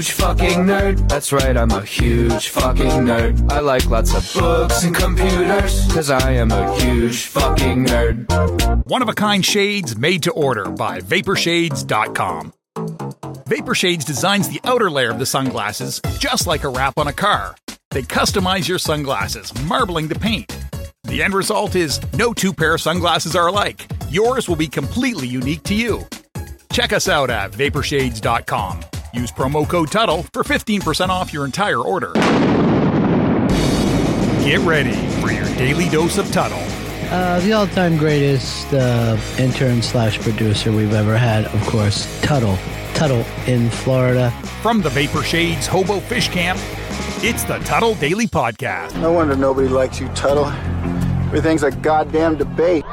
[0.00, 1.08] huge fucking nerd.
[1.10, 3.52] That's right, I'm a huge fucking nerd.
[3.52, 8.86] I like lots of books and computers, cause I am a huge fucking nerd.
[8.86, 12.54] One of a kind shades made to order by Vaporshades.com.
[13.44, 17.54] Vaporshades designs the outer layer of the sunglasses just like a wrap on a car.
[17.90, 20.50] They customize your sunglasses, marbling the paint.
[21.04, 23.86] The end result is no two pair of sunglasses are alike.
[24.08, 26.06] Yours will be completely unique to you.
[26.72, 28.80] Check us out at vaporshades.com.
[29.12, 32.12] Use promo code Tuddle for 15% off your entire order.
[34.44, 36.62] Get ready for your daily dose of Tuddle.
[37.12, 42.56] Uh, the all-time greatest uh, intern slash producer we've ever had, of course, Tuddle.
[42.94, 44.30] Tuddle in Florida.
[44.62, 46.58] From the Vapor Shades Hobo Fish Camp,
[47.22, 49.00] it's the Tuddle Daily Podcast.
[49.00, 50.46] No wonder nobody likes you, Tuddle.
[51.26, 52.84] Everything's a goddamn debate.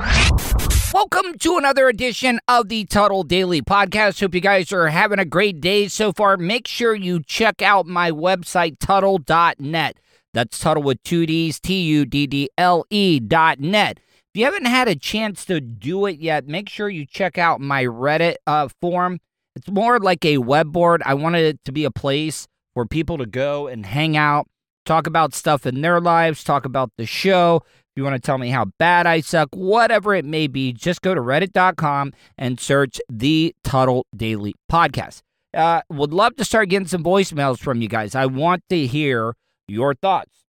[0.93, 4.21] Welcome to another edition of the Tuddle Daily Podcast.
[4.21, 6.37] Hope you guys are having a great day so far.
[6.37, 9.97] Make sure you check out my website, Tuddle.net.
[10.33, 13.99] That's Tuddle with two D's, T U D D L E dot net.
[14.33, 17.59] If you haven't had a chance to do it yet, make sure you check out
[17.59, 19.19] my Reddit uh, forum.
[19.57, 21.03] It's more like a web board.
[21.05, 24.47] I wanted it to be a place for people to go and hang out,
[24.85, 27.63] talk about stuff in their lives, talk about the show.
[27.97, 31.15] You want to tell me how bad I suck, whatever it may be, just go
[31.15, 35.23] to reddit.com and search the Tuddle Daily Podcast.
[35.51, 38.13] Uh, would love to start getting some voicemails from you guys.
[38.13, 39.33] I want to hear
[39.67, 40.43] your thoughts.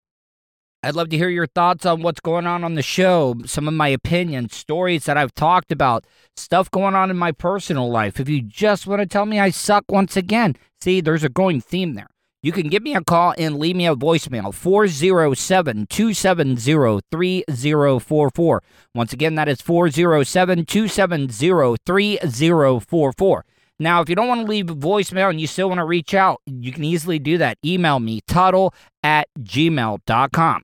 [0.82, 3.72] I'd love to hear your thoughts on what's going on on the show, some of
[3.72, 6.05] my opinions, stories that I've talked about,
[6.36, 8.20] stuff going on in my personal life.
[8.20, 11.62] If you just want to tell me I suck once again, see, there's a going
[11.62, 12.10] theme there.
[12.41, 18.62] You can give me a call and leave me a voicemail 407 270 3044.
[18.95, 23.45] Once again, that is 407 270 3044.
[23.80, 26.14] Now, if you don't want to leave a voicemail and you still want to reach
[26.14, 27.58] out, you can easily do that.
[27.64, 30.62] Email me, tuddle at gmail.com.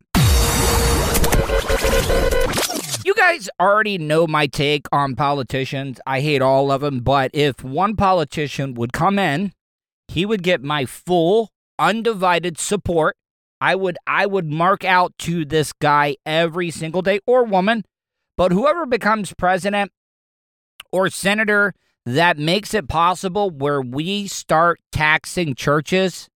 [3.04, 6.00] You guys already know my take on politicians.
[6.06, 9.52] I hate all of them, but if one politician would come in,
[10.06, 13.16] he would get my full undivided support.
[13.60, 17.84] I would I would mark out to this guy every single day or woman,
[18.36, 19.92] but whoever becomes president
[20.92, 21.74] or senator
[22.06, 26.28] that makes it possible where we start taxing churches,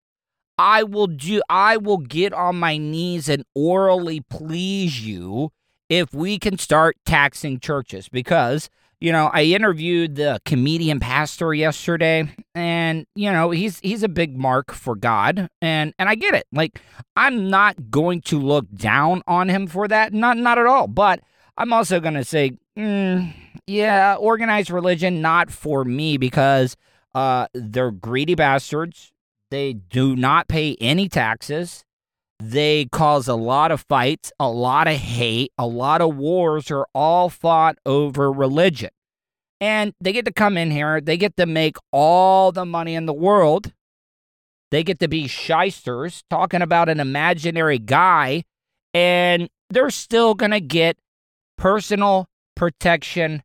[0.57, 5.51] I will do I will get on my knees and orally please you
[5.89, 8.69] if we can start taxing churches because
[8.99, 14.37] you know, I interviewed the comedian pastor yesterday and you know, he's he's a big
[14.37, 16.47] mark for God and and I get it.
[16.51, 16.81] Like
[17.15, 20.13] I'm not going to look down on him for that.
[20.13, 20.87] Not not at all.
[20.87, 21.21] But
[21.57, 23.33] I'm also going to say mm,
[23.67, 26.75] yeah, organized religion not for me because
[27.13, 29.11] uh they're greedy bastards.
[29.51, 31.85] They do not pay any taxes.
[32.39, 36.87] They cause a lot of fights, a lot of hate, a lot of wars are
[36.93, 38.91] all fought over religion.
[39.59, 43.07] And they get to come in here, they get to make all the money in
[43.07, 43.73] the world.
[44.69, 48.43] They get to be shysters talking about an imaginary guy,
[48.93, 50.97] and they're still going to get
[51.57, 53.41] personal protection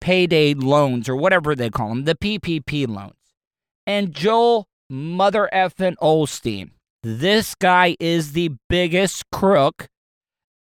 [0.00, 3.14] payday loans or whatever they call them, the PPP loans.
[3.86, 6.70] And Joel Mother effing Osteen
[7.06, 9.86] this guy is the biggest crook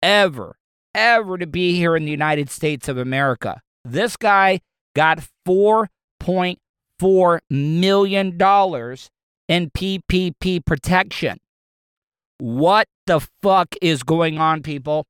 [0.02, 0.56] ever,
[0.96, 3.62] ever to be here in the United States of America.
[3.86, 4.62] This guy
[4.96, 8.28] got $4.4 million
[9.48, 11.38] in PPP protection.
[12.40, 15.06] What the fuck is going on, people?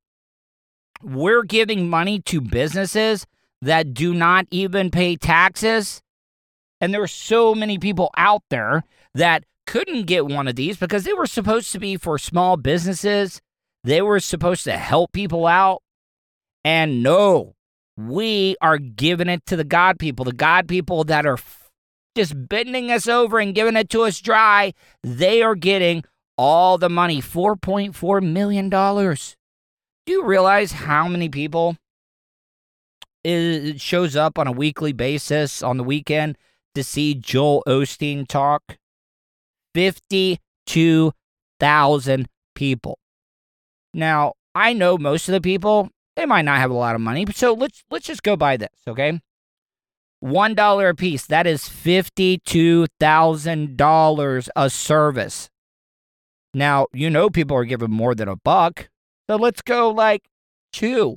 [1.02, 3.24] We're giving money to businesses
[3.62, 6.02] that do not even pay taxes.
[6.78, 8.84] And there are so many people out there
[9.14, 13.40] that couldn't get one of these because they were supposed to be for small businesses.
[13.84, 15.82] They were supposed to help people out.
[16.62, 17.54] And no,
[17.96, 21.38] we are giving it to the God people, the God people that are
[22.14, 24.74] just bending us over and giving it to us dry.
[25.02, 26.04] They are getting
[26.36, 28.68] all the money $4.4 million.
[28.68, 31.78] Do you realize how many people
[33.24, 36.36] it shows up on a weekly basis on the weekend
[36.74, 38.76] to see Joel Osteen talk?
[39.74, 42.98] 52,000 people.
[43.94, 47.26] Now, I know most of the people, they might not have a lot of money,
[47.34, 49.20] so let's let's just go by this, okay?
[50.22, 55.50] $1 a piece, that is $52,000 a service.
[56.54, 58.88] Now, you know people are giving more than a buck.
[59.28, 60.22] So let's go like
[60.74, 61.16] 2.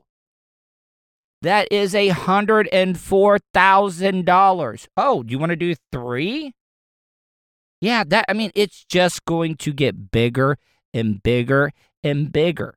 [1.42, 4.88] That is a $104,000.
[4.98, 6.52] Oh, do you want to do 3?
[7.86, 10.58] Yeah, that I mean, it's just going to get bigger
[10.92, 11.72] and bigger
[12.04, 12.74] and bigger.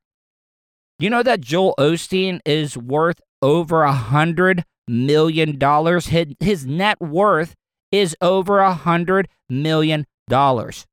[0.99, 6.09] You know that Joel Osteen is worth over a hundred million dollars.
[6.09, 7.55] His, net worth
[7.91, 10.85] is over a hundred million dollars.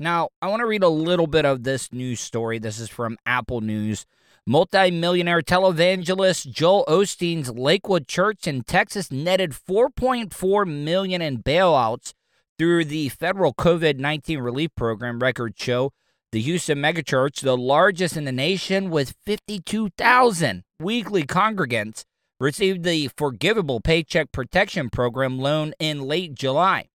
[0.00, 2.58] Now, I want to read a little bit of this news story.
[2.58, 4.04] This is from Apple News.
[4.48, 12.14] Multi-millionaire televangelist Joel Osteen's Lakewood Church in Texas netted 4.4 million in bailouts
[12.60, 15.18] through the federal COVID-19 relief program.
[15.18, 15.94] Records show
[16.30, 22.04] the Houston megachurch, the largest in the nation with 52,000 weekly congregants,
[22.38, 26.90] received the Forgivable Paycheck Protection Program loan in late July.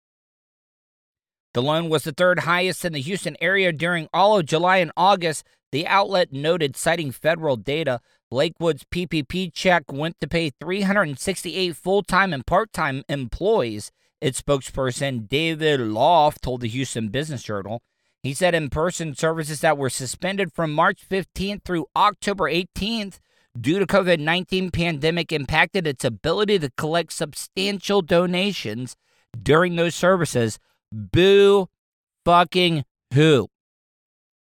[1.53, 4.91] The loan was the third highest in the Houston area during all of July and
[4.97, 5.45] August.
[5.71, 7.99] The outlet noted, citing federal data,
[8.31, 13.91] Lakewood's PPP check went to pay 368 full time and part time employees.
[14.21, 17.81] Its spokesperson, David Loft, told the Houston Business Journal.
[18.21, 23.19] He said in person services that were suspended from March 15th through October 18th
[23.59, 28.95] due to COVID-19 pandemic impacted its ability to collect substantial donations
[29.41, 30.59] during those services.
[30.91, 31.67] Boo
[32.23, 33.47] fucking who?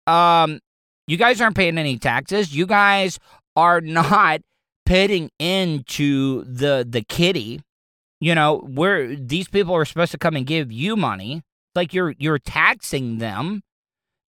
[0.07, 0.61] Um
[1.09, 2.55] you guys aren't paying any taxes.
[2.55, 3.19] You guys
[3.55, 4.41] are not
[4.87, 7.61] pitting into the the kitty.
[8.21, 11.37] You know, where these people are supposed to come and give you money.
[11.37, 13.63] It's Like you're you're taxing them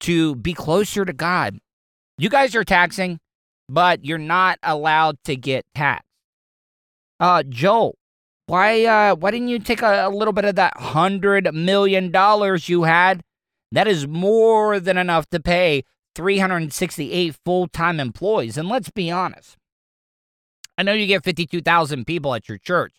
[0.01, 1.59] to be closer to God.
[2.17, 3.19] You guys are taxing,
[3.67, 6.07] but you're not allowed to get taxed.
[7.19, 7.97] Uh Joel,
[8.47, 12.69] why uh why didn't you take a, a little bit of that hundred million dollars
[12.69, 13.21] you had?
[13.71, 15.83] That is more than enough to pay
[16.15, 18.57] 368 full-time employees.
[18.57, 19.57] And let's be honest.
[20.77, 22.93] I know you get 52,000 people at your church,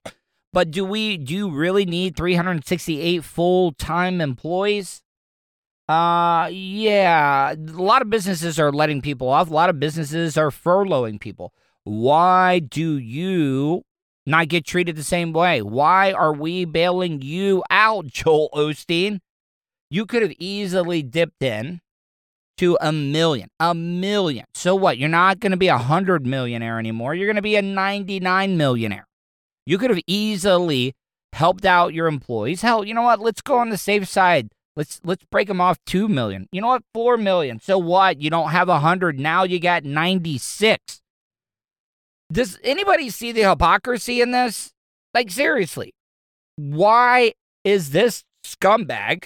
[0.54, 5.02] but do we do you really need 368 full-time employees?
[5.88, 9.50] Uh yeah, a lot of businesses are letting people off.
[9.50, 11.52] A lot of businesses are furloughing people.
[11.82, 13.82] Why do you
[14.24, 15.60] not get treated the same way?
[15.60, 19.18] Why are we bailing you out, Joel Osteen?
[19.90, 21.80] You could have easily dipped in
[22.58, 23.48] to a million.
[23.58, 24.46] A million.
[24.54, 24.98] So what?
[24.98, 27.14] You're not going to be a 100 millionaire anymore.
[27.14, 29.06] You're going to be a 99 millionaire.
[29.66, 30.94] You could have easily
[31.32, 32.62] helped out your employees.
[32.62, 33.20] Hell, you know what?
[33.20, 34.50] Let's go on the safe side.
[34.76, 36.48] Let's let's break them off 2 million.
[36.50, 36.82] You know what?
[36.92, 37.60] 4 million.
[37.60, 38.20] So what?
[38.20, 41.00] You don't have a 100 now you got 96.
[42.32, 44.72] Does anybody see the hypocrisy in this?
[45.12, 45.94] Like seriously.
[46.56, 49.24] Why is this scumbag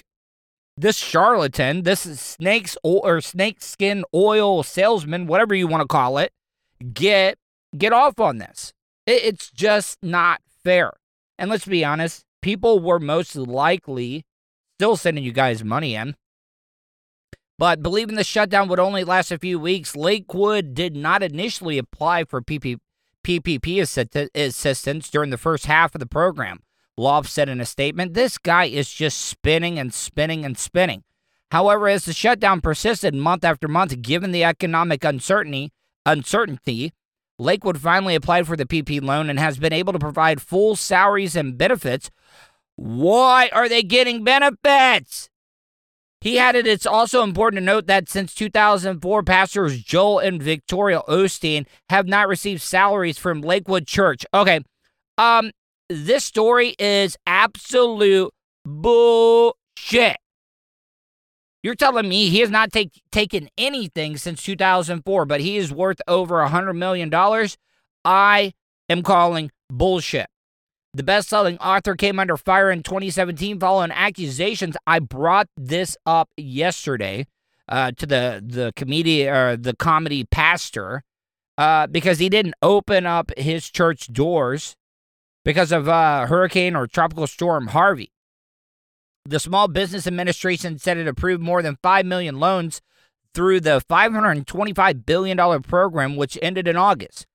[0.79, 6.31] this charlatan, this snake's or snake skin oil salesman, whatever you want to call it,
[6.93, 7.37] get
[7.77, 8.71] get off on this.
[9.09, 10.93] It, it's just not fair.
[11.39, 14.23] And let's be honest, people were most likely
[14.77, 16.15] still sending you guys money in.
[17.57, 22.23] But believing the shutdown would only last a few weeks, Lakewood did not initially apply
[22.23, 22.77] for PP,
[23.25, 23.81] PPP
[24.35, 26.59] assistance during the first half of the program.
[26.95, 31.03] Loft said in a statement, This guy is just spinning and spinning and spinning.
[31.51, 35.71] However, as the shutdown persisted month after month, given the economic uncertainty,
[36.05, 36.93] uncertainty,
[37.39, 41.35] Lakewood finally applied for the PP loan and has been able to provide full salaries
[41.35, 42.11] and benefits.
[42.75, 45.29] Why are they getting benefits?
[46.21, 51.65] He added it's also important to note that since 2004, pastors Joel and Victoria Osteen
[51.89, 54.25] have not received salaries from Lakewood Church.
[54.33, 54.59] Okay,
[55.17, 55.51] um,
[55.87, 58.33] this story is absolute
[58.65, 60.17] bullshit.
[61.61, 66.01] You're telling me he has not take, taken anything since 2004, but he is worth
[66.07, 67.13] over a $100 million?
[68.05, 68.53] I
[68.87, 70.27] am calling bullshit.
[70.93, 74.75] The best selling author came under fire in 2017 following accusations.
[74.87, 77.27] I brought this up yesterday
[77.67, 81.03] uh, to the, the, or the comedy pastor
[81.57, 84.75] uh, because he didn't open up his church doors
[85.43, 88.11] because of uh, Hurricane or Tropical Storm Harvey.
[89.25, 92.81] The Small Business Administration said it approved more than 5 million loans
[93.33, 97.25] through the $525 billion program, which ended in August.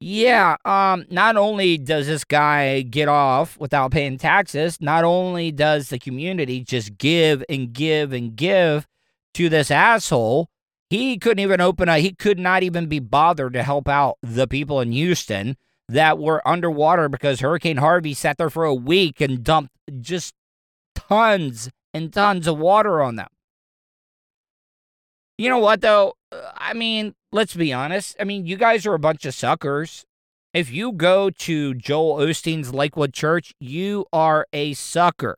[0.00, 5.88] Yeah, um, not only does this guy get off without paying taxes, not only does
[5.88, 8.86] the community just give and give and give
[9.34, 10.48] to this asshole,
[10.90, 14.46] he couldn't even open a, he could not even be bothered to help out the
[14.46, 15.56] people in Houston
[15.88, 20.34] that were underwater because Hurricane Harvey sat there for a week and dumped just
[21.08, 23.28] tons and tons of water on them.
[25.38, 26.14] You know what, though?
[26.56, 28.16] I mean, let's be honest.
[28.20, 30.04] I mean, you guys are a bunch of suckers.
[30.52, 35.36] If you go to Joel Osteen's Lakewood Church, you are a sucker.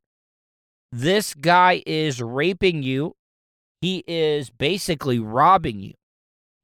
[0.93, 3.15] This guy is raping you.
[3.81, 5.95] He is basically robbing you.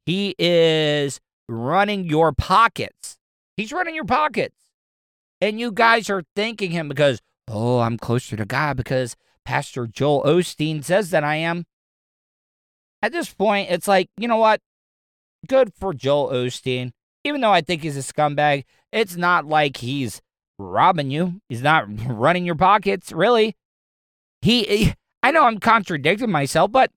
[0.04, 3.16] He is running your pockets.
[3.56, 4.56] He's running your pockets.
[5.40, 10.22] And you guys are thanking him because, oh, I'm closer to God because Pastor Joel
[10.25, 11.64] Osteen says that I am.
[13.02, 14.61] At this point, it's like, you know what?
[15.49, 16.92] Good for Joel Osteen.
[17.25, 20.20] Even though I think he's a scumbag, it's not like he's
[20.58, 21.40] robbing you.
[21.49, 23.56] He's not running your pockets, really.
[24.40, 26.90] He, I know I'm contradicting myself, but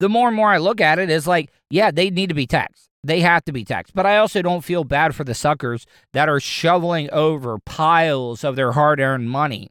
[0.00, 2.46] the more and more I look at it, it's like, yeah, they need to be
[2.46, 2.87] taxed.
[3.04, 3.94] They have to be taxed.
[3.94, 8.56] But I also don't feel bad for the suckers that are shoveling over piles of
[8.56, 9.70] their hard earned money.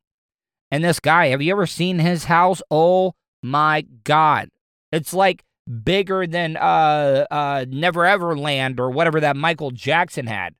[0.71, 2.61] And this guy, have you ever seen his house?
[2.71, 4.49] Oh my God.
[4.91, 5.43] It's like
[5.83, 10.55] bigger than uh, uh, Never Ever Land or whatever that Michael Jackson had.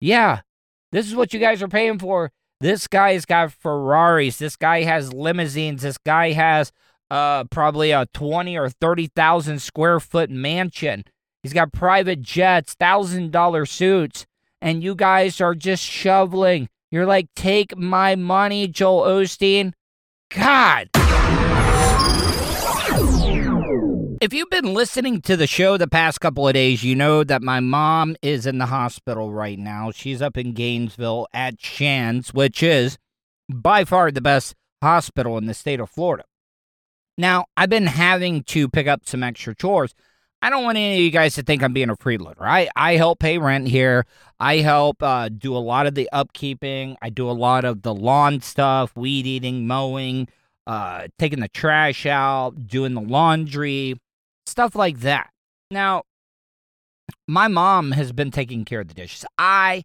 [0.00, 0.40] Yeah,
[0.92, 2.32] this is what you guys are paying for.
[2.60, 4.38] This guy's got Ferraris.
[4.38, 5.82] This guy has limousines.
[5.82, 6.72] This guy has
[7.10, 11.04] uh, probably a 20 or 30,000 square foot mansion.
[11.46, 14.26] He's got private jets, $1,000 suits,
[14.60, 16.68] and you guys are just shoveling.
[16.90, 19.72] You're like, take my money, Joel Osteen.
[20.28, 20.88] God.
[24.20, 27.42] If you've been listening to the show the past couple of days, you know that
[27.42, 29.92] my mom is in the hospital right now.
[29.92, 32.98] She's up in Gainesville at Shands, which is
[33.48, 36.24] by far the best hospital in the state of Florida.
[37.16, 39.94] Now, I've been having to pick up some extra chores.
[40.46, 42.42] I don't want any of you guys to think I'm being a freeloader.
[42.42, 44.06] I, I help pay rent here.
[44.38, 46.94] I help uh, do a lot of the upkeeping.
[47.02, 50.28] I do a lot of the lawn stuff, weed eating, mowing,
[50.64, 53.98] uh, taking the trash out, doing the laundry,
[54.46, 55.30] stuff like that.
[55.72, 56.04] Now,
[57.26, 59.26] my mom has been taking care of the dishes.
[59.36, 59.82] I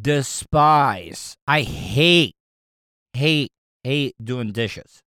[0.00, 2.36] despise, I hate,
[3.12, 3.50] hate,
[3.82, 5.02] hate doing dishes.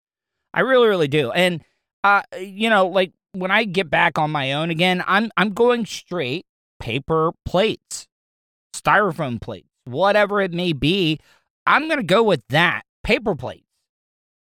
[0.53, 1.33] I really, really do.
[1.33, 1.65] And,
[2.05, 5.87] uh, you know, like when I get back on my own again, I'm I'm going
[5.87, 6.47] straight
[6.81, 8.07] paper plates,
[8.75, 11.19] styrofoam plates, whatever it may be.
[11.67, 13.65] I'm gonna go with that paper plates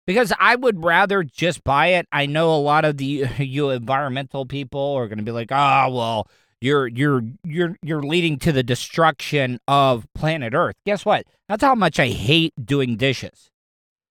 [0.06, 2.06] because I would rather just buy it.
[2.12, 5.86] I know a lot of the you environmental people are going to be like, "Ah,
[5.86, 6.28] oh, well,
[6.60, 11.26] you're you're you're you're leading to the destruction of planet Earth." Guess what?
[11.48, 13.50] That's how much I hate doing dishes.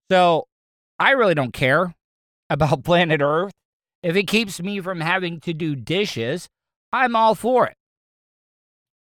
[0.09, 0.47] So,
[0.99, 1.93] I really don't care
[2.49, 3.53] about planet Earth.
[4.03, 6.47] If it keeps me from having to do dishes,
[6.91, 7.75] I'm all for it.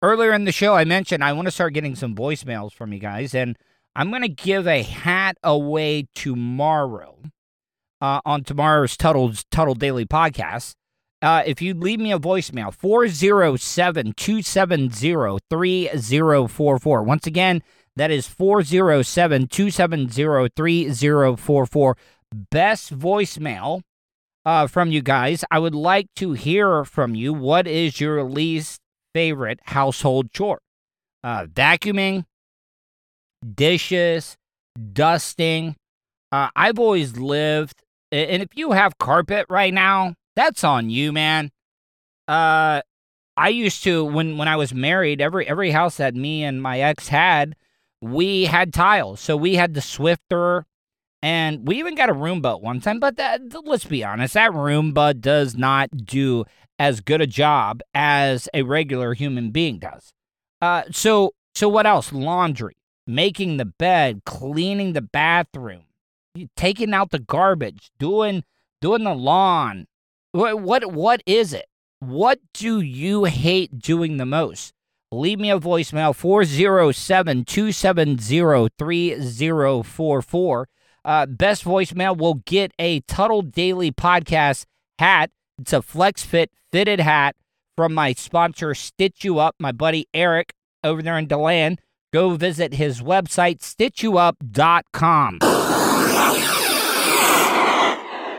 [0.02, 3.00] Earlier in the show, I mentioned I want to start getting some voicemails from you
[3.00, 3.58] guys, and
[3.96, 7.18] I'm going to give a hat away tomorrow
[8.00, 10.76] uh, on tomorrow's Tuddle, Tuddle Daily podcast.
[11.22, 17.04] Uh, if you leave me a voicemail, 407 270 3044.
[17.04, 17.64] Once again,
[17.96, 21.98] that is 407 270 3044.
[22.52, 23.82] Best voicemail
[24.48, 25.44] uh, from you guys.
[25.52, 27.34] I would like to hear from you.
[27.34, 28.80] What is your least
[29.14, 30.62] favorite household chore?
[31.22, 32.24] Uh, vacuuming,
[33.54, 34.38] dishes,
[34.94, 35.76] dusting.
[36.32, 41.52] Uh, I've always lived, and if you have carpet right now, that's on you, man.
[42.30, 42.82] Uh,
[43.36, 46.80] I used to when when I was married, every every house that me and my
[46.80, 47.56] ex had,
[48.02, 50.64] we had tiles, so we had the Swiffer,
[51.22, 53.00] and we even got a Roomba one time.
[53.00, 56.46] But that, let's be honest, that Roomba does not do
[56.80, 60.14] as good a job as a regular human being does.
[60.62, 62.12] Uh, so so what else?
[62.14, 65.86] Laundry making the bed, cleaning the bathroom,
[66.56, 68.44] taking out the garbage, doing
[68.82, 69.88] doing the lawn.
[70.34, 71.66] What what what is it?
[72.00, 74.74] What do you hate doing the most?
[75.12, 80.68] Leave me a voicemail 407 270 3044.
[81.08, 84.66] Uh, best voicemail will get a Tuddle Daily Podcast
[85.00, 85.32] hat.
[85.58, 87.36] It's a Flex Fit fitted hat
[87.76, 91.80] from my sponsor, Stitch You Up, my buddy Eric over there in DeLand
[92.14, 95.40] go visit his website, stitchyouup.com.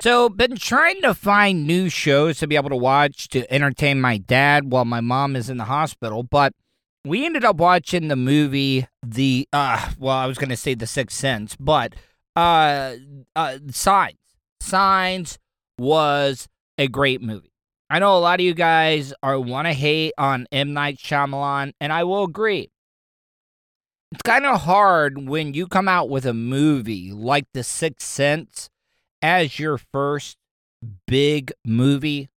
[0.01, 4.19] So, been trying to find new shows to be able to watch to entertain my
[4.19, 6.53] dad while my mom is in the hospital, but
[7.05, 10.87] we ended up watching the movie the uh well, I was going to say The
[10.87, 11.95] Sixth Sense, but
[12.37, 12.95] uh,
[13.37, 14.19] uh Signs.
[14.61, 15.39] Signs
[15.79, 17.53] was a great movie.
[17.91, 21.73] I know a lot of you guys are want to hate on M Night Shyamalan,
[21.81, 22.71] and I will agree
[24.13, 28.71] it's kind of hard when you come out with a movie like The Sixth Sense
[29.21, 30.39] as your first
[31.07, 32.31] big movie.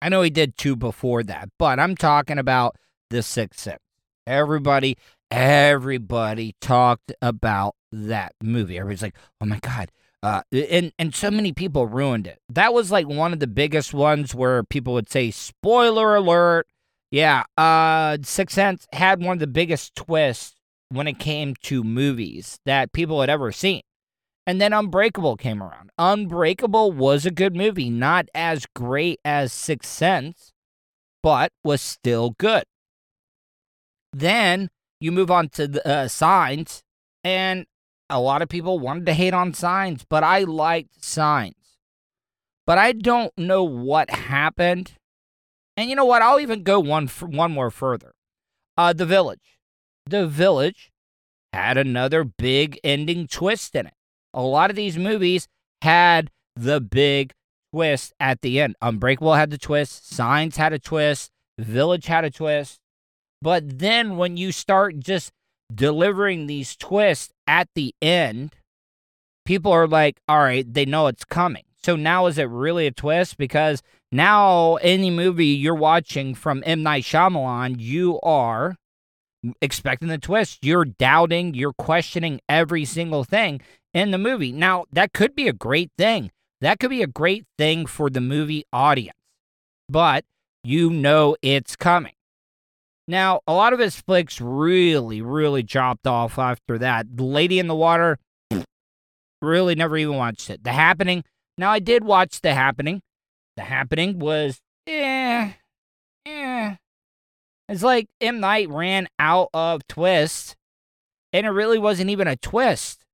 [0.00, 2.76] I know he did two before that, but I'm talking about
[3.10, 3.80] The Sixth Sense.
[4.26, 4.96] Everybody,
[5.30, 8.78] everybody talked about that movie.
[8.78, 9.90] Everybody's like, oh my God,
[10.22, 12.40] Uh, and and so many people ruined it.
[12.48, 16.66] That was like one of the biggest ones where people would say, "Spoiler alert!"
[17.10, 20.56] Yeah, uh, Sense had one of the biggest twists
[20.88, 23.82] when it came to movies that people had ever seen.
[24.46, 25.90] And then Unbreakable came around.
[25.98, 30.52] Unbreakable was a good movie, not as great as Sixth Sense,
[31.22, 32.64] but was still good.
[34.12, 36.82] Then you move on to the uh, Signs,
[37.22, 37.66] and
[38.08, 41.54] a lot of people wanted to hate on Signs, but I liked Signs.
[42.66, 44.94] But I don't know what happened.
[45.76, 46.22] And you know what?
[46.22, 48.12] I'll even go one one more further.
[48.76, 49.58] Uh, the Village.
[50.06, 50.90] The Village
[51.52, 53.94] had another big ending twist in it.
[54.34, 55.48] A lot of these movies
[55.82, 57.32] had the big
[57.72, 58.76] twist at the end.
[58.82, 62.80] Unbreakable had the twist, Signs had a twist, Village had a twist.
[63.46, 65.30] But then when you start just
[65.72, 68.56] delivering these twists at the end,
[69.44, 71.62] people are like, all right, they know it's coming.
[71.84, 73.38] So now is it really a twist?
[73.38, 76.82] Because now any movie you're watching from M.
[76.82, 78.74] Night Shyamalan, you are
[79.62, 80.64] expecting the twist.
[80.64, 83.60] You're doubting, you're questioning every single thing
[83.94, 84.50] in the movie.
[84.50, 86.32] Now, that could be a great thing.
[86.60, 89.16] That could be a great thing for the movie audience,
[89.88, 90.24] but
[90.64, 92.15] you know it's coming.
[93.08, 97.16] Now, a lot of his flicks really, really dropped off after that.
[97.16, 98.18] The Lady in the Water,
[99.40, 100.64] really never even watched it.
[100.64, 101.22] The Happening,
[101.56, 103.02] now I did watch The Happening.
[103.56, 105.52] The Happening was, eh,
[106.26, 106.76] eh.
[107.68, 108.40] It's like M.
[108.40, 110.56] Night ran out of twists,
[111.32, 113.04] and it really wasn't even a twist.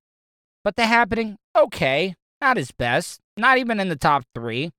[0.65, 4.71] But The Happening, okay, not his best, not even in the top three.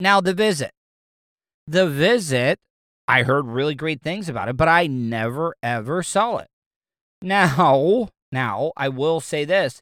[0.00, 0.72] Now, The Visit.
[1.66, 2.58] The Visit,
[3.06, 6.48] I heard really great things about it, but I never ever saw it.
[7.22, 9.80] Now, now, I will say this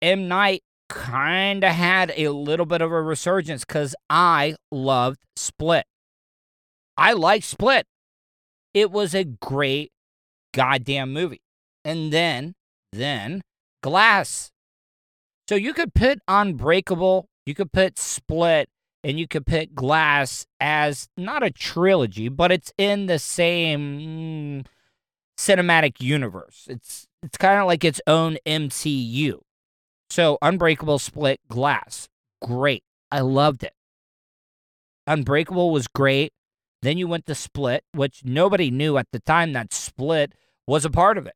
[0.00, 0.28] M.
[0.28, 5.84] Night kind of had a little bit of a resurgence because I loved Split.
[6.96, 7.86] I like Split.
[8.72, 9.92] It was a great
[10.54, 11.42] goddamn movie.
[11.84, 12.54] And then,
[12.92, 13.42] then
[13.82, 14.50] Glass.
[15.48, 18.68] So you could put Unbreakable, you could put Split,
[19.02, 24.66] and you could pick Glass as not a trilogy, but it's in the same mm,
[25.38, 26.66] cinematic universe.
[26.68, 29.40] It's it's kind of like its own MCU.
[30.10, 32.08] So Unbreakable, Split, Glass,
[32.42, 32.82] great.
[33.10, 33.72] I loved it.
[35.06, 36.32] Unbreakable was great.
[36.82, 40.34] Then you went to Split, which nobody knew at the time that Split
[40.66, 41.34] was a part of it.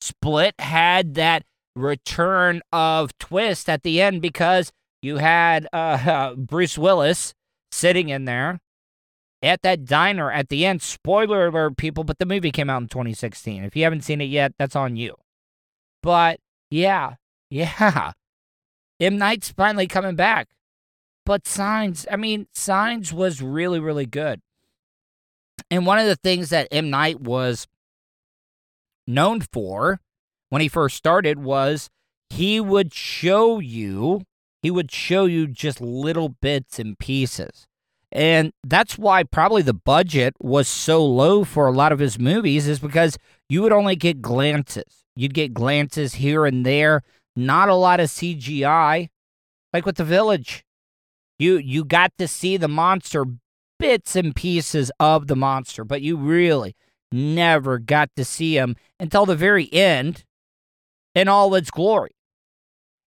[0.00, 6.78] Split had that return of twist at the end because you had uh, uh, Bruce
[6.78, 7.34] Willis
[7.70, 8.60] sitting in there
[9.42, 10.82] at that diner at the end.
[10.82, 13.64] Spoiler alert, people, but the movie came out in 2016.
[13.64, 15.14] If you haven't seen it yet, that's on you.
[16.02, 17.14] But yeah,
[17.50, 18.12] yeah.
[19.00, 19.18] M.
[19.18, 20.48] Night's finally coming back.
[21.24, 24.40] But Signs, I mean, Signs was really, really good.
[25.70, 26.88] And one of the things that M.
[26.88, 27.66] Night was
[29.06, 30.00] known for
[30.48, 31.90] when he first started was
[32.30, 34.22] he would show you
[34.62, 37.66] he would show you just little bits and pieces.
[38.12, 42.66] And that's why probably the budget was so low for a lot of his movies
[42.66, 45.04] is because you would only get glances.
[45.14, 47.02] You'd get glances here and there,
[47.34, 49.08] not a lot of CGI.
[49.72, 50.64] Like with The Village.
[51.38, 53.26] You you got to see the monster
[53.78, 56.74] bits and pieces of the monster, but you really
[57.12, 60.24] never got to see him until the very end
[61.14, 62.15] in all its glory.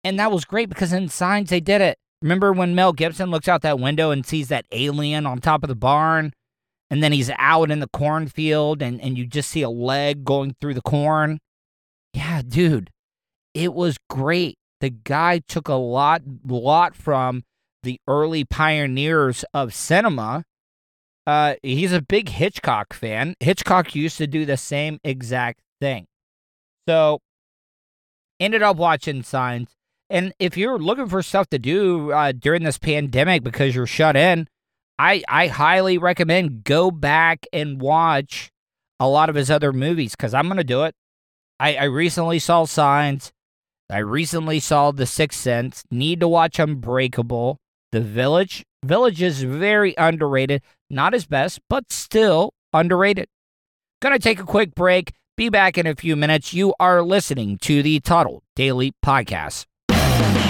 [0.04, 1.98] And that was great because in Signs they did it.
[2.22, 5.68] Remember when Mel Gibson looks out that window and sees that alien on top of
[5.68, 6.32] the barn?
[6.90, 10.56] And then he's out in the cornfield and, and you just see a leg going
[10.60, 11.38] through the corn.
[12.14, 12.90] Yeah, dude,
[13.54, 14.56] it was great.
[14.80, 17.44] The guy took a lot, lot from
[17.82, 20.44] the early pioneers of cinema.
[21.26, 23.34] Uh, he's a big Hitchcock fan.
[23.40, 26.06] Hitchcock used to do the same exact thing.
[26.88, 27.20] So
[28.40, 29.68] ended up watching Signs.
[30.10, 34.16] And if you're looking for stuff to do uh, during this pandemic because you're shut
[34.16, 34.48] in,
[34.98, 38.50] I, I highly recommend go back and watch
[38.98, 40.94] a lot of his other movies because I'm to do it.
[41.60, 43.32] I, I recently saw Signs.
[43.90, 45.84] I recently saw The Sixth Sense.
[45.90, 47.58] Need to watch Unbreakable.
[47.92, 48.64] The Village.
[48.84, 50.62] Village is very underrated.
[50.90, 53.28] Not his best, but still underrated.
[54.00, 55.12] Gonna take a quick break.
[55.36, 56.52] Be back in a few minutes.
[56.52, 59.66] You are listening to the Tuddle Daily Podcast.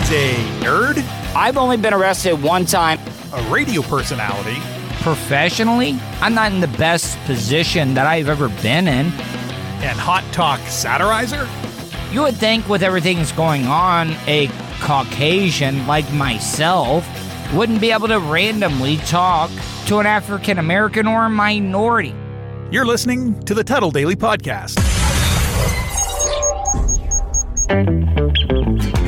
[0.09, 0.97] He's a nerd,
[1.37, 2.99] I've only been arrested one time
[3.35, 4.59] a radio personality,
[5.03, 5.99] professionally.
[6.23, 9.09] I'm not in the best position that I've ever been in.
[9.09, 11.47] and hot talk satirizer.
[12.11, 14.49] You would think with everything that's going on, a
[14.81, 17.07] Caucasian like myself
[17.53, 19.51] wouldn't be able to randomly talk
[19.89, 22.15] to an African American or a minority.
[22.71, 24.79] You're listening to the Tuddle Daily Podcast.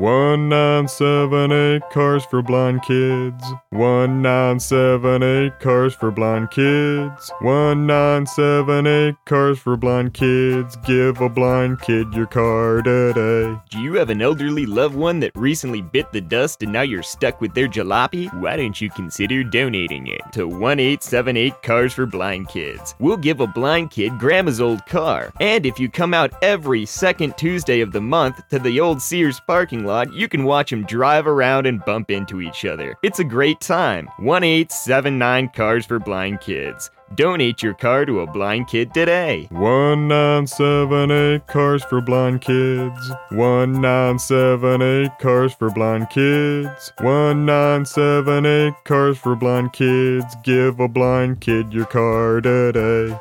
[0.00, 3.44] One nine seven eight cars for blind kids.
[3.68, 7.30] One nine seven eight cars for blind kids.
[7.42, 10.74] One nine seven eight cars for blind kids.
[10.86, 13.60] Give a blind kid your car today.
[13.68, 17.02] Do you have an elderly loved one that recently bit the dust and now you're
[17.02, 18.32] stuck with their jalopy?
[18.40, 22.94] Why don't you consider donating it to 1878 Cars for Blind Kids?
[23.00, 25.30] We'll give a blind kid grandma's old car.
[25.40, 29.38] And if you come out every second Tuesday of the month to the old Sears
[29.46, 32.96] parking lot, you can watch them drive around and bump into each other.
[33.02, 34.06] It's a great time.
[34.18, 36.90] 1879 Cars for Blind Kids.
[37.16, 39.48] Donate your car to a blind kid today.
[39.50, 43.10] One nine seven eight cars for blind kids.
[43.30, 46.92] One nine seven eight cars for blind kids.
[47.00, 50.36] One nine seven eight cars for blind kids.
[50.44, 53.18] Give a blind kid your car today.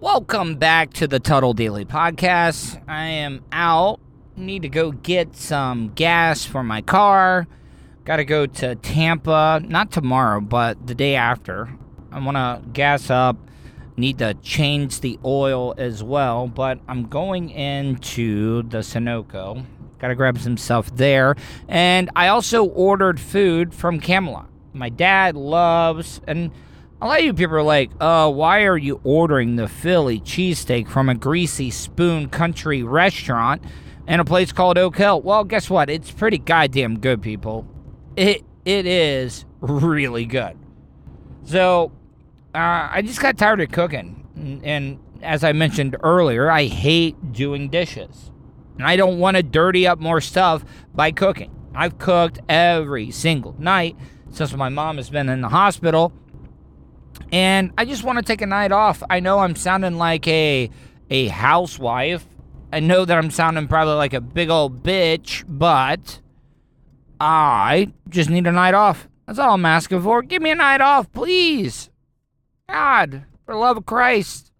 [0.00, 2.82] Welcome back to the Tuddle Daily Podcast.
[2.88, 4.00] I am out.
[4.34, 7.46] Need to go get some gas for my car.
[8.06, 11.76] Got to go to Tampa, not tomorrow, but the day after.
[12.10, 13.36] I want to gas up.
[13.98, 19.66] Need to change the oil as well, but I'm going into the Sunoco.
[19.98, 21.36] Got to grab some stuff there.
[21.68, 24.48] And I also ordered food from Camelot.
[24.72, 26.52] My dad loves, and
[27.02, 30.88] a lot of you people are like, uh, why are you ordering the Philly cheesesteak
[30.88, 33.62] from a greasy spoon country restaurant
[34.06, 35.22] in a place called Oak Hill?
[35.22, 35.88] Well, guess what?
[35.88, 37.66] It's pretty goddamn good, people.
[38.16, 40.58] It it is really good.
[41.44, 41.92] So
[42.54, 47.32] uh, I just got tired of cooking, and, and as I mentioned earlier, I hate
[47.32, 48.30] doing dishes,
[48.76, 51.50] and I don't want to dirty up more stuff by cooking.
[51.74, 53.96] I've cooked every single night
[54.30, 56.12] since my mom has been in the hospital,
[57.32, 59.02] and I just want to take a night off.
[59.08, 60.70] I know I'm sounding like a
[61.10, 62.24] a housewife.
[62.72, 66.20] I know that I'm sounding probably like a big old bitch, but
[67.20, 69.08] I just need a night off.
[69.26, 70.22] That's all I'm asking for.
[70.22, 71.90] Give me a night off, please.
[72.68, 74.52] God, for the love of Christ.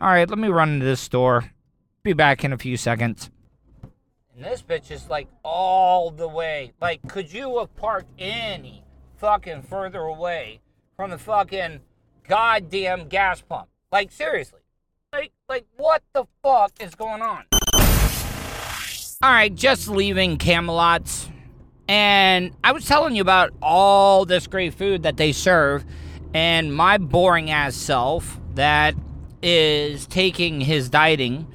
[0.00, 1.52] All right, let me run into this store.
[2.02, 3.30] Be back in a few seconds.
[4.34, 6.72] And this bitch is like all the way.
[6.80, 8.84] Like, could you have parked any
[9.18, 10.60] fucking further away
[10.96, 11.80] from the fucking
[12.28, 13.68] goddamn gas pump?
[13.92, 14.60] Like, seriously.
[15.12, 17.44] Like, like, what the fuck is going on?
[19.22, 21.28] All right, just leaving Camelot's.
[21.88, 25.84] And I was telling you about all this great food that they serve,
[26.32, 28.94] and my boring ass self that
[29.42, 31.46] is taking his dieting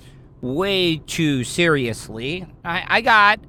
[0.42, 2.46] way too seriously.
[2.66, 3.40] I, I got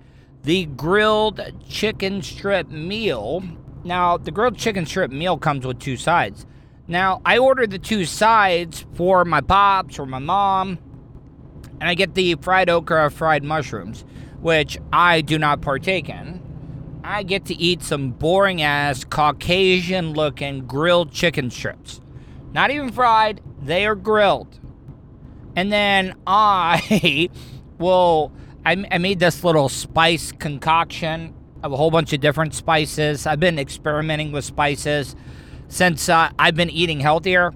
[0.44, 3.42] the grilled chicken strip meal.
[3.82, 6.46] Now, the grilled chicken strip meal comes with two sides.
[6.88, 10.78] Now, I order the two sides for my pops or my mom,
[11.80, 14.04] and I get the fried okra, fried mushrooms,
[14.40, 16.42] which I do not partake in.
[17.02, 22.00] I get to eat some boring ass Caucasian looking grilled chicken strips.
[22.52, 24.60] Not even fried, they are grilled.
[25.56, 27.30] And then I
[27.78, 28.32] will,
[28.64, 33.26] I, I made this little spice concoction of a whole bunch of different spices.
[33.26, 35.16] I've been experimenting with spices
[35.68, 37.52] since uh, I've been eating healthier.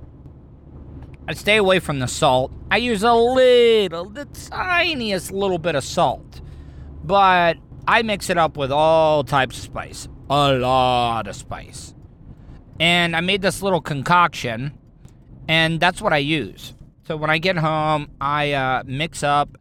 [1.29, 2.53] I stay away from the salt.
[2.71, 6.41] I use a little, the tiniest little bit of salt.
[7.05, 11.95] But I mix it up with all types of spice, a lot of spice.
[12.79, 14.77] And I made this little concoction,
[15.49, 16.75] and that's what I use.
[17.07, 19.59] So when I get home, I uh, mix up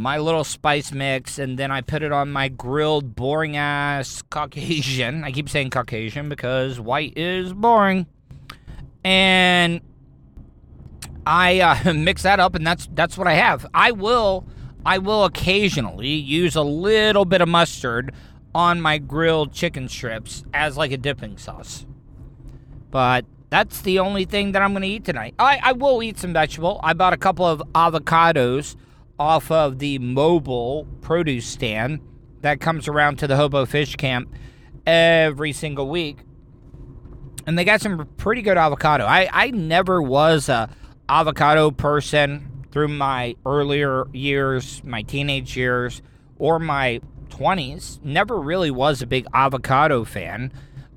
[0.00, 5.24] my little spice mix, and then I put it on my grilled, boring ass Caucasian.
[5.24, 8.06] I keep saying Caucasian because white is boring.
[9.04, 9.82] And
[11.26, 13.66] I uh, mix that up, and that's that's what I have.
[13.74, 14.46] I will
[14.86, 18.14] I will occasionally use a little bit of mustard
[18.54, 21.84] on my grilled chicken strips as like a dipping sauce.
[22.90, 25.34] But that's the only thing that I'm going to eat tonight.
[25.38, 26.80] I, I will eat some vegetable.
[26.82, 28.76] I bought a couple of avocados
[29.20, 32.00] off of the mobile produce stand
[32.40, 34.34] that comes around to the Hobo Fish Camp
[34.86, 36.20] every single week.
[37.46, 39.04] And they got some pretty good avocado.
[39.04, 40.70] I, I never was a
[41.06, 46.00] avocado person through my earlier years, my teenage years,
[46.38, 48.02] or my 20s.
[48.02, 50.50] Never really was a big avocado fan.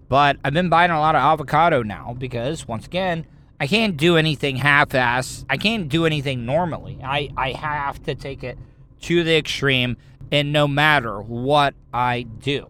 [0.08, 3.26] But I've been buying a lot of avocado now because, once again,
[3.60, 5.46] I can't do anything half ass.
[5.50, 7.00] I can't do anything normally.
[7.04, 8.58] I, I have to take it
[9.02, 9.98] to the extreme,
[10.32, 12.70] and no matter what I do.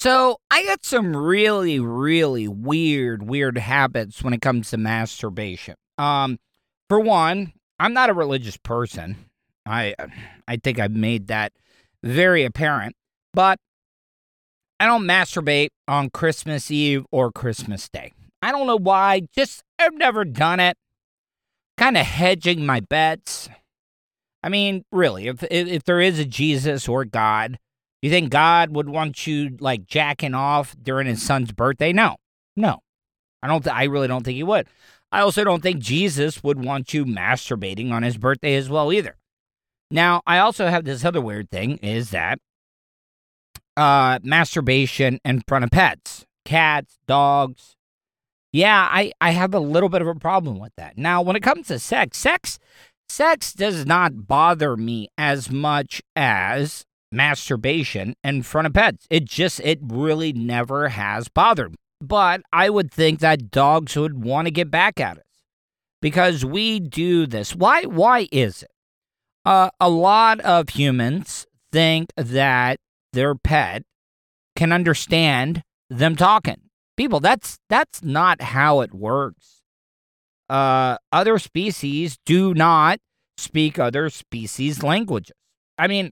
[0.00, 5.74] So, I got some really, really weird, weird habits when it comes to masturbation.
[5.98, 6.38] Um,
[6.88, 9.16] for one, I'm not a religious person.
[9.66, 9.94] I
[10.46, 11.52] I think I've made that
[12.02, 12.94] very apparent.
[13.34, 13.58] But
[14.78, 18.12] I don't masturbate on Christmas Eve or Christmas Day.
[18.42, 19.22] I don't know why.
[19.34, 20.76] Just I've never done it.
[21.76, 23.48] Kind of hedging my bets.
[24.42, 27.58] I mean, really, if, if if there is a Jesus or God,
[28.02, 31.92] you think God would want you like jacking off during his son's birthday?
[31.92, 32.16] No,
[32.56, 32.80] no,
[33.42, 33.64] I don't.
[33.64, 34.68] Th- I really don't think he would.
[35.12, 39.16] I also don't think Jesus would want you masturbating on his birthday as well either.
[39.90, 42.38] Now, I also have this other weird thing is that
[43.76, 47.75] uh, masturbation in front of pets, cats, dogs.
[48.52, 50.96] Yeah, I, I have a little bit of a problem with that.
[50.96, 52.58] Now, when it comes to sex, sex
[53.08, 59.06] sex does not bother me as much as masturbation in front of pets.
[59.10, 61.76] It just it really never has bothered me.
[62.00, 65.24] But I would think that dogs would want to get back at us
[66.02, 67.54] because we do this.
[67.54, 68.70] Why why is it?
[69.44, 72.78] Uh, a lot of humans think that
[73.12, 73.82] their pet
[74.56, 76.65] can understand them talking.
[76.96, 79.62] People, that's that's not how it works.
[80.48, 82.98] Uh, other species do not
[83.36, 85.32] speak other species languages.
[85.78, 86.10] I mean,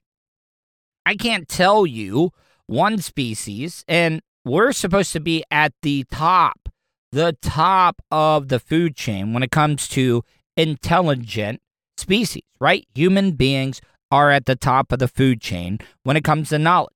[1.06, 2.30] I can't tell you
[2.66, 6.68] one species, and we're supposed to be at the top,
[7.12, 10.22] the top of the food chain when it comes to
[10.56, 11.60] intelligent
[11.96, 12.86] species, right?
[12.94, 16.92] Human beings are at the top of the food chain when it comes to knowledge.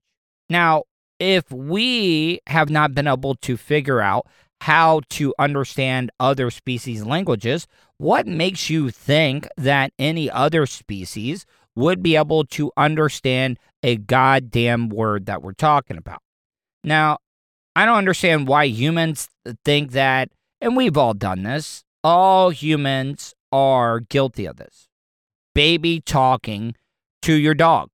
[0.51, 0.85] Now,
[1.18, 4.26] if we have not been able to figure out
[4.61, 12.02] how to understand other species' languages, what makes you think that any other species would
[12.02, 16.22] be able to understand a goddamn word that we're talking about?
[16.83, 17.18] Now,
[17.76, 19.28] I don't understand why humans
[19.64, 21.85] think that, and we've all done this.
[22.02, 24.88] All humans are guilty of this.
[25.54, 26.74] Baby talking
[27.22, 27.90] to your dog.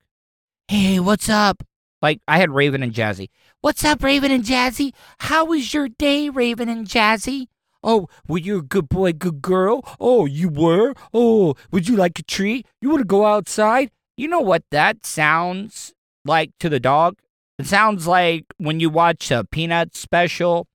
[0.68, 1.62] Hey, what's up?
[2.04, 3.30] Like I had Raven and Jazzy.
[3.62, 4.92] What's up, Raven and Jazzy?
[5.20, 7.46] How was your day, Raven and Jazzy?
[7.82, 9.82] Oh, were you a good boy, good girl?
[9.98, 10.92] Oh, you were?
[11.14, 12.66] Oh, would you like a treat?
[12.82, 13.90] You want to go outside?
[14.18, 15.94] You know what that sounds
[16.26, 17.16] like to the dog?
[17.58, 20.66] It sounds like when you watch a Peanut special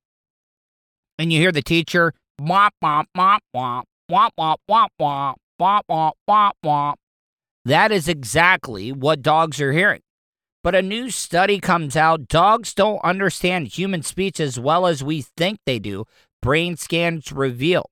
[1.20, 2.12] and you hear the teacher,
[2.42, 6.96] womp, womp, womp, womp, womp, womp, womp, womp, womp, womp, womp, womp.
[7.66, 10.02] That is exactly what dogs are hearing.
[10.62, 15.22] But a new study comes out dogs don't understand human speech as well as we
[15.22, 16.06] think they do,
[16.42, 17.90] brain scans reveal.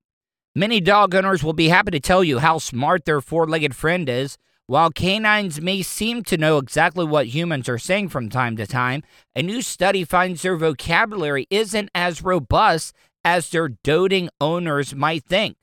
[0.53, 4.09] Many dog owners will be happy to tell you how smart their four legged friend
[4.09, 4.37] is.
[4.65, 9.03] While canines may seem to know exactly what humans are saying from time to time,
[9.33, 15.55] a new study finds their vocabulary isn't as robust as their doting owners might think.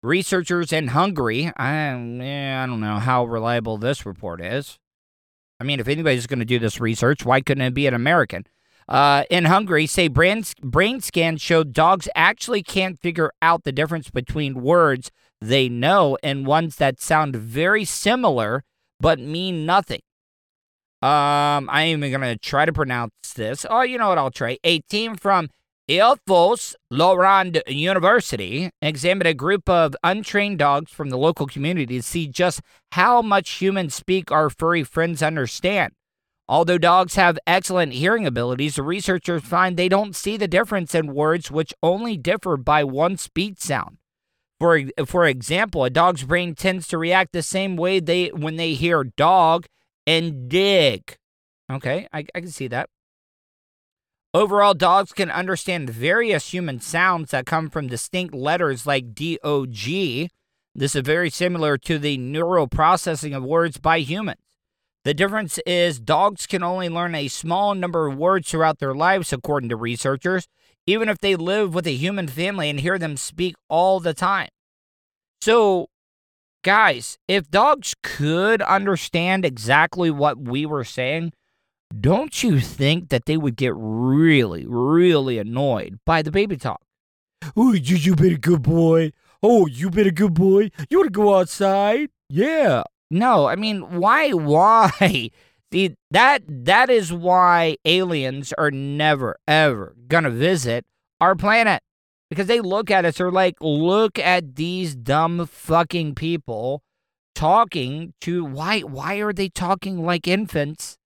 [0.00, 4.78] Researchers in Hungary, I, I don't know how reliable this report is.
[5.62, 8.48] I mean, if anybody's going to do this research, why couldn't it be an American?
[8.88, 14.10] Uh, in Hungary, say brain, brain scans showed dogs actually can't figure out the difference
[14.10, 18.64] between words they know and ones that sound very similar
[18.98, 20.00] but mean nothing.
[21.00, 23.64] Um, I'm even going to try to pronounce this.
[23.70, 24.18] Oh, you know what?
[24.18, 24.58] I'll try.
[24.64, 25.48] A team from
[25.92, 32.26] Ilfos Lorand University examined a group of untrained dogs from the local community to see
[32.28, 35.92] just how much humans speak our furry friends understand.
[36.48, 41.12] Although dogs have excellent hearing abilities, the researchers find they don't see the difference in
[41.12, 43.98] words which only differ by one speech sound.
[44.58, 48.72] For, for example, a dog's brain tends to react the same way they when they
[48.72, 49.66] hear dog
[50.06, 51.18] and dig.
[51.70, 52.88] Okay, I, I can see that.
[54.34, 60.30] Overall, dogs can understand various human sounds that come from distinct letters like DOG.
[60.74, 64.40] This is very similar to the neural processing of words by humans.
[65.04, 69.34] The difference is dogs can only learn a small number of words throughout their lives,
[69.34, 70.48] according to researchers,
[70.86, 74.48] even if they live with a human family and hear them speak all the time.
[75.42, 75.88] So,
[76.64, 81.32] guys, if dogs could understand exactly what we were saying,
[82.00, 86.80] don't you think that they would get really, really annoyed by the baby talk?
[87.56, 89.12] Oh, you, you been a good boy.
[89.42, 90.70] Oh, you been a good boy.
[90.88, 92.10] You want to go outside?
[92.28, 92.84] Yeah.
[93.10, 94.30] No, I mean, why?
[94.30, 95.30] Why?
[95.72, 100.84] See, that that is why aliens are never ever gonna visit
[101.18, 101.82] our planet
[102.28, 103.16] because they look at us.
[103.16, 106.82] They're like, look at these dumb fucking people
[107.34, 108.80] talking to why?
[108.80, 110.98] Why are they talking like infants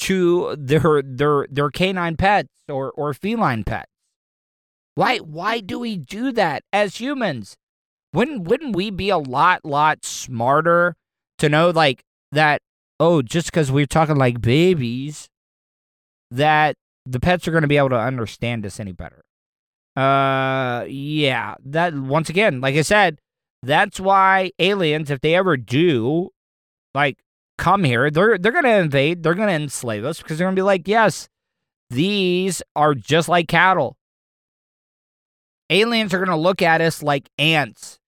[0.00, 3.90] to their their their canine pets or or feline pets?
[4.94, 7.56] Why why do we do that as humans?
[8.12, 10.96] Wouldn't wouldn't we be a lot lot smarter
[11.38, 12.62] to know like that?
[12.98, 15.28] Oh, just because we're talking like babies,
[16.30, 19.22] that the pets are going to be able to understand us any better.
[19.96, 21.54] Uh, yeah.
[21.64, 23.18] That once again, like I said,
[23.62, 26.30] that's why aliens, if they ever do,
[26.94, 27.18] like
[27.58, 30.86] come here, they're they're gonna invade, they're gonna enslave us because they're gonna be like,
[30.88, 31.28] yes,
[31.90, 33.96] these are just like cattle.
[35.70, 37.98] Aliens are gonna look at us like ants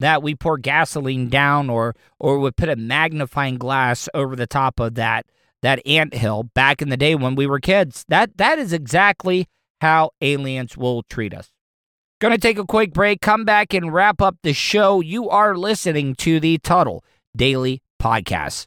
[0.00, 4.80] that we pour gasoline down or or would put a magnifying glass over the top
[4.80, 5.26] of that
[5.62, 8.04] that ant hill back in the day when we were kids.
[8.08, 9.46] That that is exactly
[9.80, 11.50] how aliens will treat us.
[12.20, 15.00] Gonna take a quick break, come back and wrap up the show.
[15.00, 17.04] You are listening to the Tuddle
[17.36, 18.66] Daily Podcast.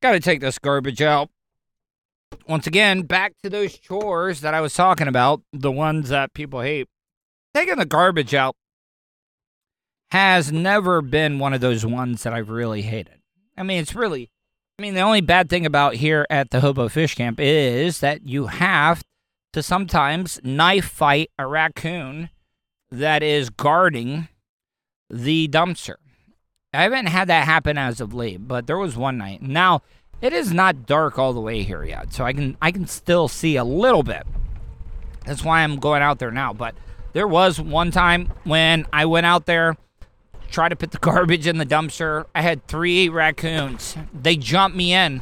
[0.00, 1.30] Got to take this garbage out.
[2.46, 6.60] Once again, back to those chores that I was talking about, the ones that people
[6.60, 6.88] hate.
[7.54, 8.54] Taking the garbage out
[10.10, 13.20] has never been one of those ones that I've really hated.
[13.56, 14.30] I mean, it's really,
[14.78, 18.26] I mean, the only bad thing about here at the Hobo Fish Camp is that
[18.26, 19.02] you have
[19.52, 22.30] to sometimes knife fight a raccoon
[22.90, 24.28] that is guarding
[25.10, 25.96] the dumpster.
[26.78, 29.42] I haven't had that happen as of late, but there was one night.
[29.42, 29.82] Now,
[30.22, 33.26] it is not dark all the way here yet, so I can I can still
[33.26, 34.24] see a little bit.
[35.26, 36.76] That's why I'm going out there now, but
[37.14, 39.76] there was one time when I went out there
[40.52, 42.26] tried to put the garbage in the dumpster.
[42.32, 43.96] I had 3 raccoons.
[44.14, 45.20] They jumped me in.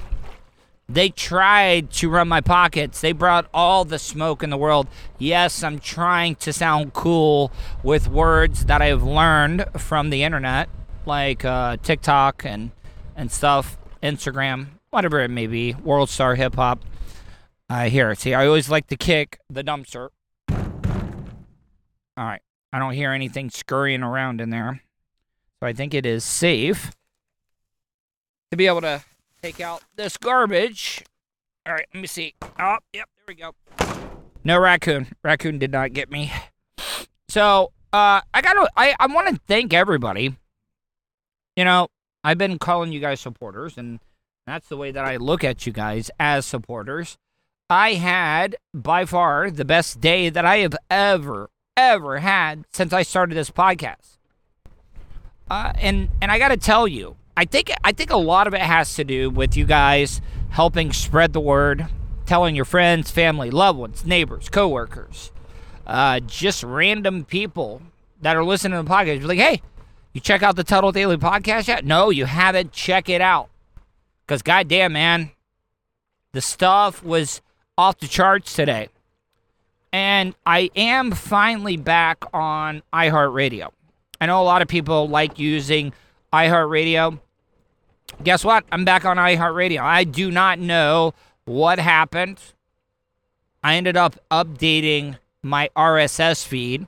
[0.91, 3.01] They tried to run my pockets.
[3.01, 4.89] They brought all the smoke in the world.
[5.19, 7.51] Yes, I'm trying to sound cool
[7.83, 10.69] with words that I've learned from the internet
[11.07, 12.71] like uh, TikTok and
[13.15, 16.85] and stuff, Instagram, whatever it may be, World Star Hip Hop.
[17.69, 20.11] Uh, here, see, I always like to kick the dumpster.
[20.49, 22.43] All right,
[22.73, 24.83] I don't hear anything scurrying around in there,
[25.61, 26.93] so I think it is safe
[28.51, 29.03] to be able to
[29.43, 31.05] take out this garbage.
[31.67, 32.35] All right, let me see.
[32.61, 33.55] Oh, yep, there we go.
[34.45, 35.09] No raccoon.
[35.25, 36.33] Raccoon did not get me.
[37.29, 40.37] So, uh, I gotta, I, I want to thank everybody
[41.57, 41.89] you know,
[42.23, 43.99] I've been calling you guys supporters, and
[44.47, 47.17] that's the way that I look at you guys as supporters.
[47.69, 53.03] I had by far the best day that I have ever, ever had since I
[53.03, 54.19] started this podcast.
[55.51, 58.55] Uh, and and I got to tell you, I think I think a lot of
[58.55, 61.87] it has to do with you guys helping spread the word,
[62.25, 65.33] telling your friends, family, loved ones, neighbors, coworkers,
[65.87, 67.83] uh, just random people
[68.21, 69.25] that are listening to the podcast.
[69.25, 69.63] Like, hey,
[70.17, 71.85] you check out the Tuddle Daily Podcast yet?
[71.85, 72.73] No, you haven't.
[72.73, 73.51] Check it out.
[74.27, 75.33] Because, goddamn, man,
[76.33, 77.43] the stuff was
[77.77, 78.89] off the charts today.
[79.93, 83.69] And I am finally back on iHeartRadio.
[84.19, 85.93] I know a lot of people like using
[86.33, 87.21] iHeartRadio.
[88.25, 88.65] Guess what?
[88.73, 89.81] I'm back on iHeartRadio.
[89.81, 91.13] I do not know
[91.45, 92.41] what happened.
[93.63, 96.87] I ended up updating my RSS feed,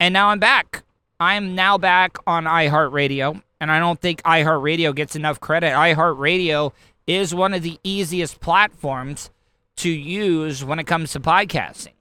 [0.00, 0.82] and now I'm back.
[1.18, 5.72] I'm now back on iHeartRadio, and I don't think iHeartRadio gets enough credit.
[5.72, 6.72] iHeartRadio
[7.06, 9.30] is one of the easiest platforms
[9.76, 11.94] to use when it comes to podcasting.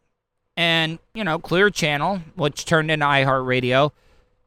[0.57, 3.91] And, you know, Clear Channel, which turned into iHeartRadio,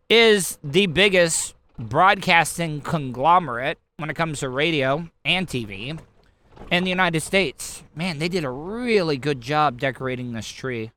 [0.09, 5.99] is the biggest broadcasting conglomerate when it comes to radio and TV
[6.71, 7.83] in the United States.
[7.95, 10.93] Man, they did a really good job decorating this tree.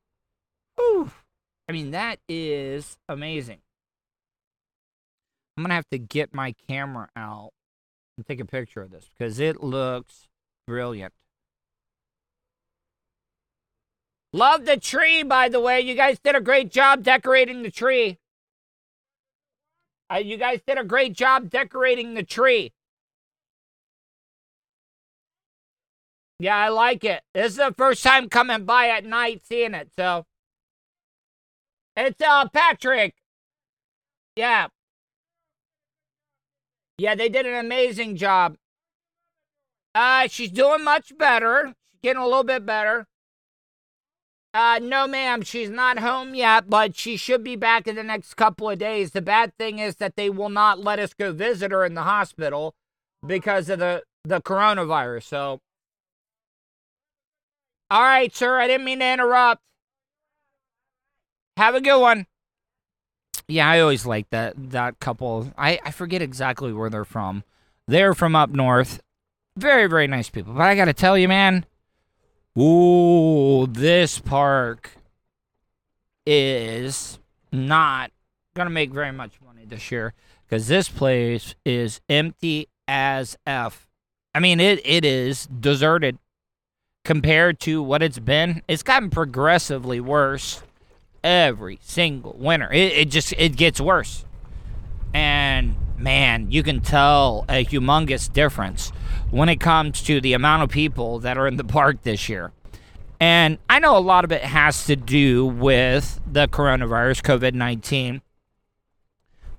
[0.78, 1.12] Whew.
[1.72, 3.60] I mean, that is amazing.
[5.56, 7.52] I'm going to have to get my camera out
[8.18, 10.28] and take a picture of this because it looks
[10.68, 11.14] brilliant.
[14.34, 15.80] Love the tree, by the way.
[15.80, 18.20] You guys did a great job decorating the tree.
[20.14, 22.74] Uh, you guys did a great job decorating the tree.
[26.38, 27.24] Yeah, I like it.
[27.34, 30.26] This is the first time coming by at night seeing it, so.
[31.96, 33.16] It's uh Patrick.
[34.36, 34.68] Yeah.
[36.98, 38.58] Yeah, they did an amazing job.
[39.94, 41.74] Uh she's doing much better.
[41.92, 43.08] She's getting a little bit better.
[44.54, 48.34] Uh, no, ma'am, she's not home yet, but she should be back in the next
[48.34, 49.12] couple of days.
[49.12, 52.04] The bad thing is that they will not let us go visit her in the
[52.04, 52.76] hospital
[53.26, 55.24] because of the, the coronavirus.
[55.24, 55.60] So,
[57.90, 59.62] all right, sir, I didn't mean to interrupt.
[61.58, 62.28] Have a good one.
[63.48, 65.52] Yeah, I always like that that couple.
[65.58, 67.44] I, I forget exactly where they're from.
[67.88, 69.02] They're from up north.
[69.58, 70.54] Very, very nice people.
[70.54, 71.66] But I got to tell you, man,
[72.58, 74.92] Ooh, this park
[76.26, 77.18] is
[77.52, 78.12] not
[78.56, 80.14] to make very much money this year
[80.46, 83.88] because this place is empty as F.
[84.36, 86.18] I mean, it, it is deserted
[87.06, 88.62] compared to what it's been.
[88.68, 90.62] It's gotten progressively worse
[91.24, 92.72] every single winter.
[92.72, 94.26] It, it just it gets worse.
[95.14, 98.92] And man, you can tell a humongous difference
[99.30, 102.52] when it comes to the amount of people that are in the park this year.
[103.20, 108.22] And I know a lot of it has to do with the coronavirus, COVID 19.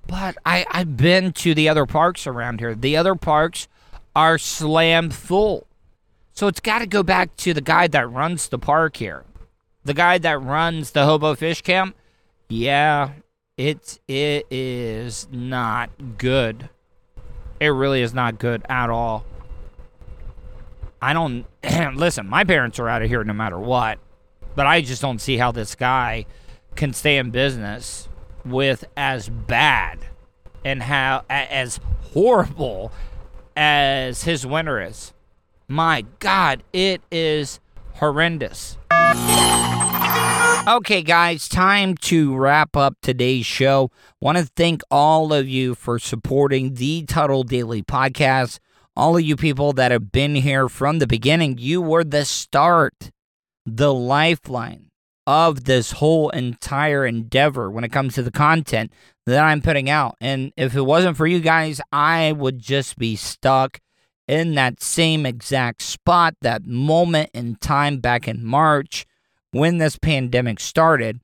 [0.07, 2.75] But I, I've been to the other parks around here.
[2.75, 3.69] The other parks
[4.17, 5.67] are slam full.
[6.33, 9.25] So it's got to go back to the guy that runs the park here.
[9.85, 11.97] The guy that runs the Hobo Fish Camp.
[12.49, 13.13] Yeah,
[13.57, 16.69] it it is not good.
[17.59, 19.25] It really is not good at all.
[21.01, 21.47] I don't
[21.95, 22.29] listen.
[22.29, 23.99] My parents are out of here no matter what,
[24.55, 26.27] but I just don't see how this guy
[26.77, 28.09] can stay in business
[28.45, 29.99] with as bad
[30.65, 31.81] and how as
[32.13, 32.93] horrible
[33.57, 35.13] as his winter is.
[35.69, 37.61] My God, it is
[37.95, 38.77] horrendous.
[40.69, 43.91] Okay, guys, time to wrap up today's show.
[44.21, 48.59] Want to thank all of you for supporting the Tuddle Daily Podcast
[48.97, 53.11] all of you people that have been here from the beginning, you were the start,
[53.65, 54.89] the lifeline
[55.27, 58.93] of this whole entire endeavor when it comes to the content
[59.25, 60.17] that I'm putting out.
[60.21, 63.79] And if it wasn't for you guys, I would just be stuck
[64.29, 69.07] in that same exact spot, that moment in time back in March
[69.51, 71.21] when this pandemic started.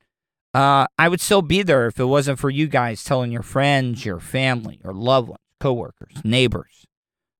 [0.54, 4.04] Uh, I would still be there if it wasn't for you guys telling your friends,
[4.04, 6.86] your family, your loved ones, coworkers, neighbors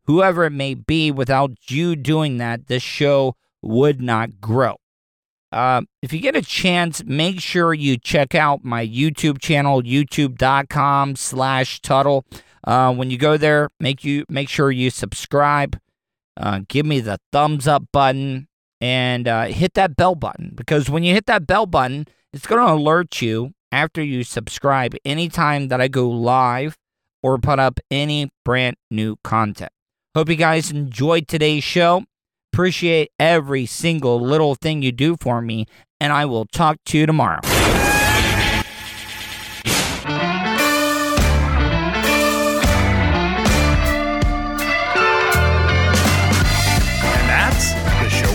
[0.09, 4.77] whoever it may be, without you doing that, this show would not grow.
[5.53, 11.15] Uh, if you get a chance, make sure you check out my YouTube channel, youtube.com
[11.15, 12.25] slash Tuddle.
[12.65, 15.79] Uh, when you go there, make you make sure you subscribe.
[16.37, 18.49] Uh, give me the thumbs up button
[18.81, 22.65] and uh, hit that bell button because when you hit that bell button, it's going
[22.65, 26.77] to alert you after you subscribe anytime that I go live
[27.23, 29.73] or put up any brand new content.
[30.15, 32.05] Hope you guys enjoyed today's show.
[32.53, 35.67] Appreciate every single little thing you do for me,
[36.01, 37.41] and I will talk to you tomorrow.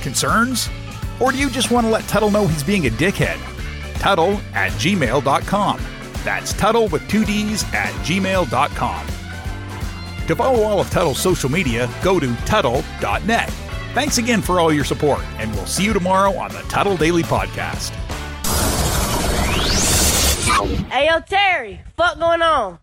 [0.00, 0.68] Concerns?
[1.20, 3.38] Or do you just want to let Tuddle know he's being a dickhead?
[3.98, 5.80] Tuddle at gmail.com.
[6.24, 9.06] That's Tuddle with two D's at gmail.com.
[10.26, 13.50] To follow all of Tuddle's social media, go to Tuddle.net.
[13.94, 17.24] Thanks again for all your support, and we'll see you tomorrow on the Tuddle Daily
[17.24, 17.90] Podcast.
[20.90, 22.78] Hey, yo, Terry, fuck going on?